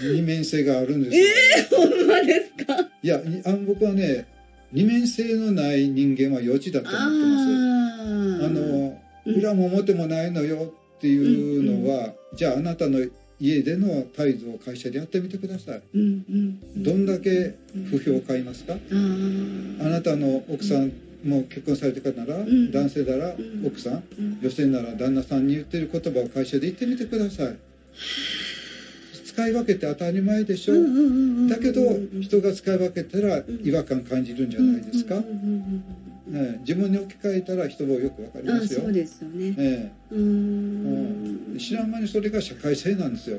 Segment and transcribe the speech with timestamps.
[0.00, 1.26] 二面性があるんですよ。
[1.26, 2.88] えー、ほんまですか？
[3.02, 4.26] いやあの僕はね
[4.72, 8.42] 二面性のない人間は幼稚だと思ってます。
[8.42, 9.34] ああのうん。
[9.34, 12.98] 裏も表もないのよっていうのは、じゃああなたの
[13.38, 15.82] 家での態度を会社でやってみてください。
[15.94, 16.82] うんうんうん。
[16.82, 17.54] どんだけ
[17.90, 20.92] 不評を買いますか、あーあなたの奥さん
[21.22, 22.70] も結婚されてる方なら、ん。
[22.70, 23.66] 男性ならん。
[23.66, 24.38] 奥さん、うん。
[24.40, 27.56] 女性なら旦那さんに言ってる言葉を会社で言ってみてください。
[29.30, 30.74] 使い分けて当たり前でしょ、
[31.48, 35.22] だけど人が使い分けたら違和感感じるんじゃないですか、
[36.26, 38.80] ね、自分に置き換えたら人もよくわかりますよ。
[38.82, 38.92] そう。
[38.92, 39.54] ですよね。
[39.56, 41.54] えうーん。
[41.56, 43.38] え知らん間にそれが社会性なんですよ。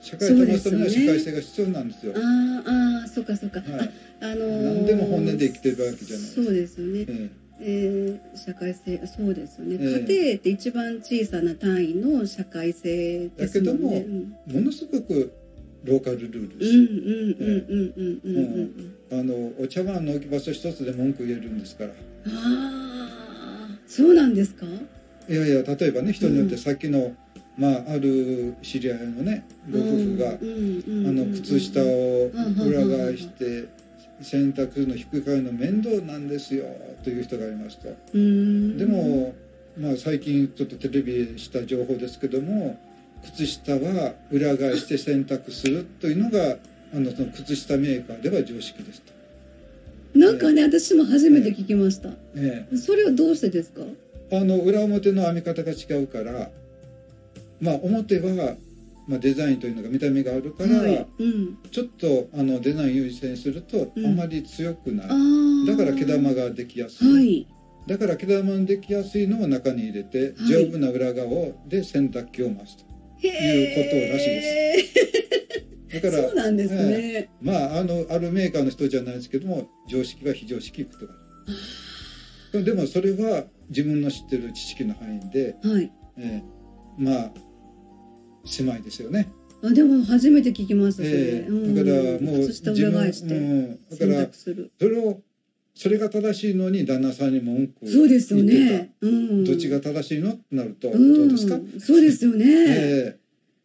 [0.00, 2.12] 社会を保めには社会性が必要なんですよ。
[2.16, 2.62] あー
[3.02, 3.90] あーそうかそうか、はい。
[4.20, 6.26] ああのー何でも本音で生きてるわけじゃない。
[6.26, 7.06] そうですよね。
[7.08, 7.30] え
[7.62, 8.20] え。
[8.34, 10.14] ー社会性そうですよね、ええ。
[10.14, 14.00] 家庭って一番小さな単位の社会性ですもんね。
[14.00, 15.32] だけどもえものすごく
[15.84, 16.64] ローカルルールで
[19.10, 19.14] す。
[19.14, 21.90] あのお茶碗の置き場所一つで文句言えるんですから。
[21.90, 21.94] あ
[22.26, 24.66] あそうなんですか？
[25.28, 27.14] いやいや例えばね人によってさっきの、
[27.56, 32.30] まあ、ある知り合いのねご夫婦が、あの靴下を
[32.66, 33.68] 裏返して
[34.22, 36.64] 洗濯するの引っくり返るの面倒なんですよ
[37.02, 37.88] という人がいますと。
[38.12, 39.34] でも、
[39.78, 42.78] まあ、最近ちょっとテレビした情報ですけども
[43.24, 46.56] 靴下は裏返して洗濯するというのが
[46.94, 49.12] あのその靴下メーカーでは常識ですと。
[50.18, 53.82] なんかね私も初めて聞きました、えそれはどうしてですか？
[54.30, 56.50] え、あの裏表の編み方が違うから、
[57.60, 58.56] まあ、表は、
[59.06, 61.06] まあ、デザインというのが見た目があるから、はい。
[61.18, 64.06] うん、ちょっとあのデザイン優先するとうん。
[64.06, 65.66] あまり強くない、あー。
[65.66, 67.46] だから毛玉ができやすい、はい。
[67.86, 70.34] だから毛玉のできやすいのを中に入れて、はい。
[70.48, 71.28] 丈夫な裏側
[71.68, 72.84] で洗濯機を回すと。
[73.28, 74.82] うことらしいで
[75.90, 76.02] す。
[76.02, 81.12] だからそうなんですね、まああのあるメーカーの人じゃないですけども常識は非常識いくとか。
[82.52, 85.92] でもそれは自分の知ってる知識の範囲で、はい。
[86.16, 86.60] えー
[86.98, 87.30] まあ
[88.44, 89.30] 狭いですよね、
[89.62, 95.20] あでも初めて聞きましたそれ、えーうんだからもう靴下裏返してうん、だ洗からそれを
[95.74, 100.32] それが正しいのに旦那さんに文句をそうですよね、うん、たどっちが正しいの？
[100.32, 101.28] ってなるとどうん。
[101.28, 103.20] うですか、そうですよね、えー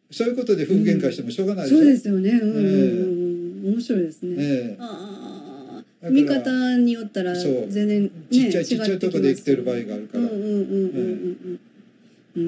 [0.08, 2.30] そういうことで夫婦喧嘩してもしょうがないでしょ、そうですよね。
[2.30, 2.40] うん。
[2.40, 6.10] うんうん、面白いですね、えーああ。
[6.10, 10.24] 見方によったら全然、ね、ちっちゃいちっちゃいとこで生きてる場合があるから。
[10.24, 11.60] うんうんうんうんうん。
[12.36, 12.42] うんうー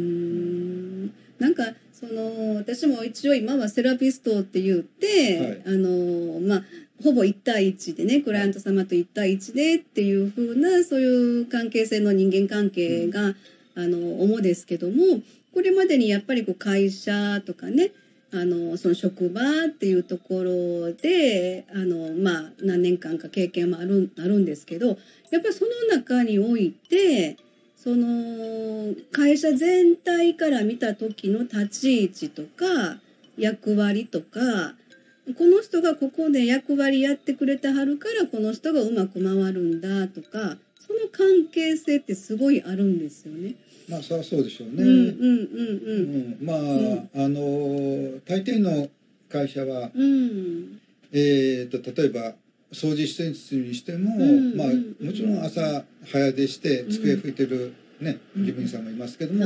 [1.07, 1.13] ん。
[1.41, 6.65] なんかその私も一応今はセラピストって言って、あのまあ
[7.03, 13.35] ほぼ1対1でねクライアント様と1対1でっていう風なそういう関係性の人間関係が、
[13.77, 15.21] あの主ですけども
[15.55, 17.93] これまでにやっぱりこう会社とかね
[18.33, 24.97] あのその職場っていうところであの、まあ、何年間か経験もあるあるんですけどやっ
[25.43, 27.37] ぱりその中において
[27.77, 32.99] その会社全体から見た時の立ち位置とか
[33.39, 34.75] 役割とか
[35.37, 43.55] この人がここで役割やってくれてはるからこの人がうまく回るんだとかその関係性ってすごいあるんですよね。
[43.89, 46.47] まあそりゃそうでしょうね、うんうんうんうん。
[46.47, 48.89] まあ、あの大抵の
[49.29, 50.03] 会社は、うん。
[50.03, 50.81] うん
[51.13, 52.35] えー、と例えば
[52.73, 57.88] 掃除施設にしても、うんまあ、うんもちろん朝早出して机拭いてる、ねうん
[58.37, 59.45] 事務員さんもいますけども、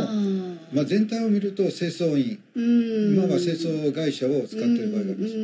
[0.73, 3.15] まあ、全体を見ると清掃員うん。
[3.15, 5.35] 今は清掃会社を使ってる場合があります。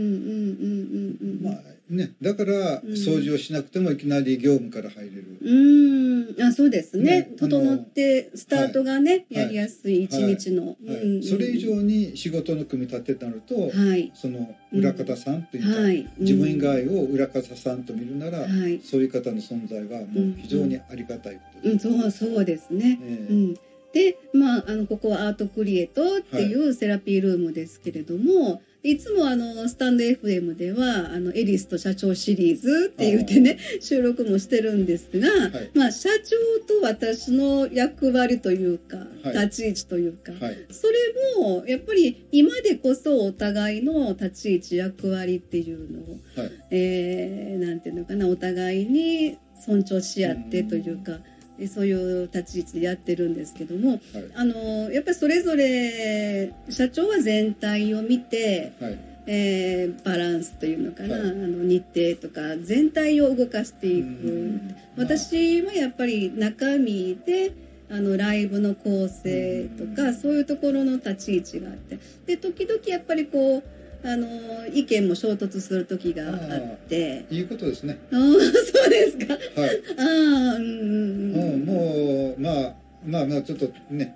[1.91, 2.93] ね、だからうん。
[2.93, 6.43] 掃除をしなくてもいきなり業務から入れる、うん。
[6.43, 7.23] あそうですね。
[7.23, 10.77] ね整ってスタートがね、はいやりやすい一日の、
[11.23, 14.13] それ以上に仕事の組み立てとなると、はい。
[14.15, 16.09] その裏方さんというか、はい。
[16.19, 18.81] 自分以外を裏方さんと見るなら、はい。
[18.85, 21.89] そういう方の存在はもう非常にありがたいことです。
[21.89, 22.01] うん。
[22.01, 23.33] そうそうですね、ええ。
[23.33, 23.55] うん、
[23.93, 28.61] でまああのここはアートクリエイトっていうセラピールームですけれども、
[28.93, 35.71] い、つもあのスタンド FM ではあのエリスと社長シリーズって言ってね収録もしてるんですが、はい。
[35.75, 36.37] まあ社長
[36.67, 39.39] と私の役割というか、はい。
[39.47, 40.67] 立ち位置というか、はい。
[40.71, 40.95] それ
[41.43, 46.53] もやっぱり今でこそお互いの立ち位置役割っていうのを、はい。
[46.71, 54.01] えーなんていうのかなお互いに尊重し合ってというか、えそういう立ち位置でやってるんですけどもはい。
[54.35, 58.99] あのやっぱりそれぞれ社長は全体を見て、はい。
[59.27, 61.31] えーバランスというのかな、はい。
[61.31, 64.07] あの日程とか全体を動かしていく。
[64.07, 64.77] うん。
[64.97, 67.53] 私はやっぱり中身で
[67.91, 70.15] あのライブの構成とか、うん。
[70.15, 71.99] そういうところの立ち位置があって。
[72.27, 74.27] で時々やっぱりこうあの
[74.73, 77.27] 意見も衝突する時があって。
[77.31, 77.99] いいことですね。
[78.13, 79.35] ああそうですか。
[79.61, 79.83] はい。
[79.99, 82.75] ああうんもうまあ
[83.07, 84.15] まあまあちょっとね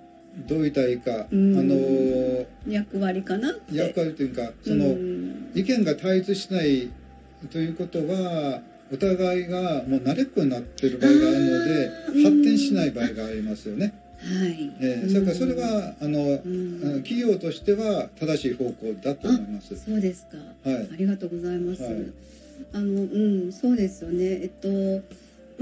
[0.49, 1.59] どう言ったらいいか、うん。
[1.59, 3.77] あの役割かなって。
[3.77, 5.51] 役割というかその、うん。
[5.55, 6.89] 意見が対立しない
[7.51, 8.63] ということは
[8.93, 11.91] お互いがもう慣れっこになってる場合があるので
[12.23, 13.95] 発展しない場合がありますよね。
[14.23, 16.39] はい、えー、だからそれはあの、
[17.03, 19.77] 企業としては正しい方向だと思います。
[19.77, 20.39] そうですか。
[20.63, 20.89] はい。
[20.93, 21.83] ありがとうございます。
[21.83, 21.95] はい。
[22.73, 23.05] あのう
[23.49, 24.41] んそうですよね。
[24.43, 25.03] えっと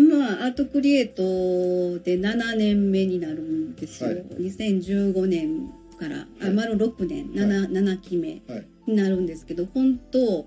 [0.00, 4.10] まあアートクリエイトで7年目になるんですよ。
[4.10, 4.24] はい。
[4.38, 6.54] 2015年からあはい。
[6.54, 7.30] 丸6年。
[7.32, 8.66] 7, 7期目はい。
[8.86, 10.46] になるんですけど、本当、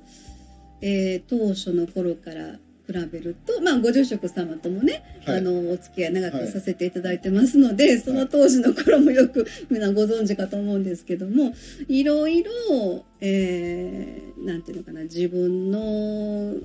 [0.82, 5.38] えー当初の頃から比べると、まあ、ご住職様ともね、はい。
[5.38, 11.54] あのお付き合い長くさせていただいてますので、その当時の頃もよく皆ご存知かと思うんですけども
[11.88, 12.52] いろいろ、
[13.22, 16.56] えーなんていうのかな自分の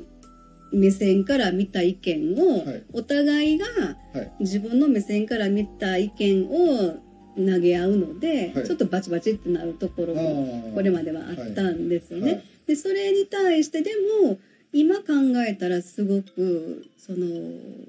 [0.73, 2.85] 目線から見た意見を、はい。
[2.93, 3.67] お互いが
[4.13, 4.33] はい。
[4.41, 6.99] 自分の目線から見た意見を
[7.37, 8.67] 投げ合うので、はい。
[8.67, 12.33] ちょっとバチバチってなるところもこれまではあったんですよね。
[12.33, 12.45] はい。
[12.67, 13.93] でそれに対してで
[14.25, 14.39] も
[14.73, 15.05] 今考
[15.47, 17.27] えたらすごくその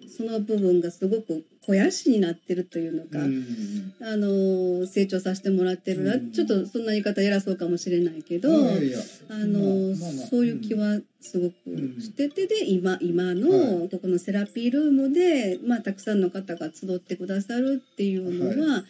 [0.07, 3.93] その部分がすごく肥やしになってるというのか、うん。
[4.01, 6.31] あの成長させてもらってるな、うん。
[6.31, 10.27] ちょっとそんな言い方偉そうかもしれないけど、あの、まあまあまあ。
[10.27, 11.55] そういう気はすごく
[12.01, 18.83] しててで今今のはここのセラピールームで、まあ、たくさんの方が集ってくださるっていうのは、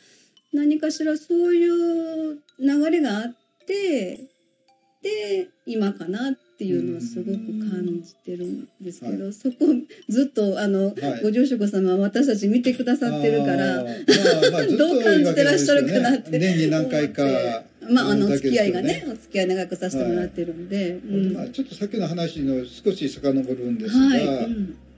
[0.53, 3.35] 何かしらそういう流れがあっ
[3.67, 4.29] て
[5.01, 7.37] で今かなっていうのはすごく
[7.71, 9.55] 感じてるんですけど、はそこ
[10.09, 11.23] ずっとあの、はい。
[11.23, 13.83] ご住職様は私たち見てくださってるからまあ
[14.51, 16.37] まあ どう感じてらっしゃるかなって。
[16.37, 21.33] 年に何回かまあ、あの、お付き合いがね、お付き合い長くさせてもらってるんで、うん。
[21.33, 24.47] まあ、ちょっとさっきの話の少し遡るんですが、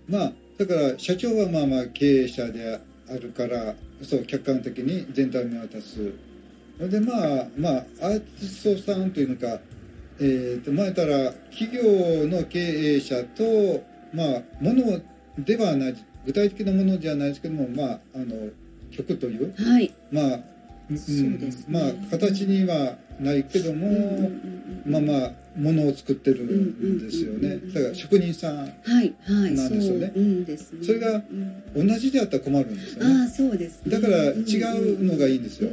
[0.10, 2.80] まあだから社長はまあまあ経営者で
[3.10, 6.12] あるからそう客観的に全体を見渡す。
[6.80, 9.60] でまあまあアーティストさんというのか、
[10.24, 13.84] えー、と前たら企業の経営者と
[14.14, 15.02] まあもの
[15.40, 15.96] ではない
[16.26, 18.50] 具体的なものじゃないですけどもまああの
[18.92, 19.92] 局というはい。
[20.12, 20.26] まあ、
[20.90, 21.80] うんそうですね。
[21.80, 24.92] まあ形にはないけども、うんうんうんうん。
[24.92, 27.58] まあまあものを作ってるんですよね。
[27.74, 28.66] だから職人さんは
[29.02, 30.12] い、はい、なんですよね。
[30.14, 30.86] そううんですね。
[30.86, 31.20] それがう
[31.84, 33.24] ん同じであったら困るんですよあね。
[33.24, 33.92] あ、そうですね。
[33.92, 35.70] だから違うのがいいんですよ。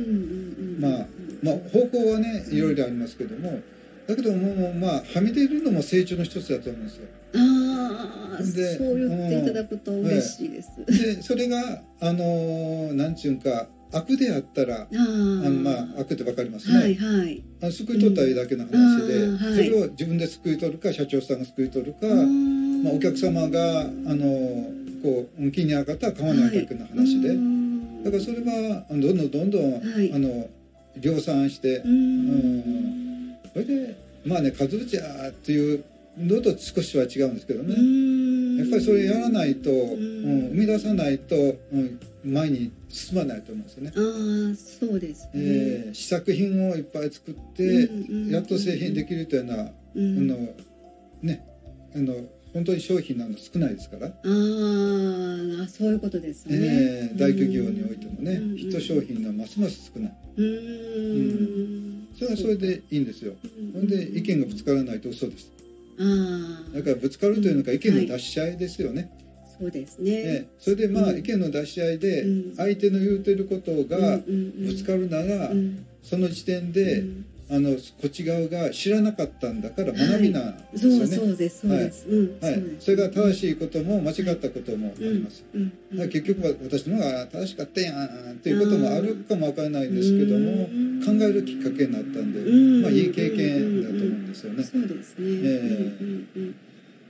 [0.78, 1.06] まあ
[1.42, 3.60] まあ方向はねいろいろありますけども
[4.08, 7.08] だけどもまあはみ出るのも成長の一つだと思うんですよ。
[7.34, 10.70] ああ、そうで言っていただくと嬉しいです。
[10.86, 17.42] でそれがあのーなんちゅうんか悪であったらああのまあ悪ってわかりますね、はい、はい。
[17.60, 19.36] あの救い取っただけの話で、うん。
[19.36, 19.54] はい。
[19.54, 24.72] それを自分で救い取るか社長さんが救い取るか、まあ、お客様があの
[25.02, 27.28] こう気になかったら買わないだけの話で、
[28.04, 30.12] だからそれはどんどんどんどん、はい。
[30.14, 30.48] あの
[30.96, 33.07] 量産して、うーん
[33.64, 35.84] それでまあね数打ちゃっていう
[36.16, 37.74] のと少しは違うんですけどね、
[38.58, 43.92] やっぱりそれやらないと、うん、生み出さないと、うん、前に進まないと思うんですよね。
[43.94, 44.00] あ
[44.52, 47.88] あそうですね、えー試作品をいっぱい作って、
[48.30, 50.18] やっと製品できるというのは、うん。
[50.18, 50.48] あの
[51.22, 51.44] ね
[51.94, 52.14] あの
[52.52, 54.14] 本当に商品なの少ないですから、ああ
[55.68, 60.16] そういうことですね、えー大企業においてもね、うんヒット商品がますます少ない。
[60.36, 63.34] うーんそれはそれでいいんですよ。
[63.72, 65.50] ほんで意見がぶつからないと嘘です。
[66.00, 66.02] あ
[66.72, 69.10] あだからぶつかるというのが意見の出し合いですよね。
[69.58, 71.18] そうですね、えーそれでまあうん。
[71.18, 72.56] 意見の出し合いでうん。
[72.56, 75.84] 相手の言うてることがぶぶつかるならうん。
[76.02, 81.16] その時点でうんあのこっち側が知らなかったんだから学びなんですそうよね。
[81.16, 82.38] そうですそうです、うん。
[82.42, 82.62] はい。
[82.78, 85.44] それが正しいことも間違ったこともあります。
[85.54, 92.82] うんうんだから結局は私の方が正しかったやんっていうこともあるかもわからないんですけどもうん考えるきっかけになったんで、うん。
[92.82, 94.62] まあいい経験だと思うんですよね。
[94.62, 95.28] そうですね、え。
[95.28, 96.54] うんうんうん